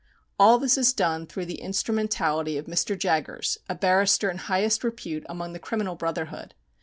All 0.39 0.57
this 0.57 0.79
is 0.79 0.93
done 0.93 1.27
through 1.27 1.45
the 1.45 1.61
instrumentality 1.61 2.57
of 2.57 2.65
Mr. 2.65 2.97
Jaggers, 2.97 3.59
a 3.69 3.75
barrister 3.75 4.31
in 4.31 4.39
highest 4.39 4.83
repute 4.83 5.27
among 5.29 5.53
the 5.53 5.59
criminal 5.59 5.93
brotherhood. 5.93 6.55